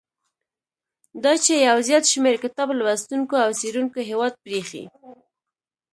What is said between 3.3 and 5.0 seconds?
او څېړونکو هیواد پریښی.